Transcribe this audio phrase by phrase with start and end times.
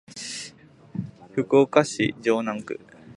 [1.33, 2.79] 福岡市城南区